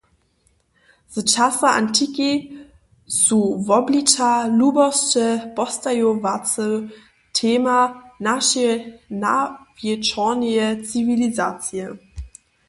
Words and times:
Z 1.13 1.15
časa 1.31 1.67
antiki 1.81 2.29
su 3.15 3.37
wobliča 3.67 4.31
lubosće 4.57 5.27
postajowacy 5.57 6.67
tema 7.41 7.77
našeje 8.31 8.73
nawječorneje 9.27 10.67
ciwilizacije. 10.89 11.87